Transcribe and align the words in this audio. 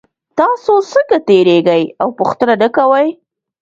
تاسو 0.39 0.71
څنګه 0.91 1.17
تیریږئ 1.27 1.83
او 2.01 2.07
پوښتنه 2.19 2.53
نه 2.61 2.67
کوئ 2.75 3.07